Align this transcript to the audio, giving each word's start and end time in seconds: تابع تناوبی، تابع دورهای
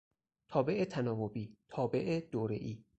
تابع 0.49 0.83
تناوبی، 0.83 1.57
تابع 1.69 2.19
دورهای 2.31 2.83